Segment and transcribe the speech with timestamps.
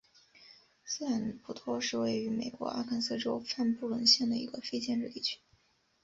[0.83, 5.37] 斯坦普托是位于美国阿肯色州范布伦县的一个非建制地区。